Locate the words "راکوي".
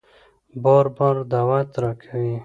1.83-2.35